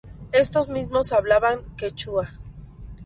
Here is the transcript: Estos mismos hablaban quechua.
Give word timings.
Estos 0.31 0.69
mismos 0.71 1.11
hablaban 1.13 1.59
quechua. 1.77 2.29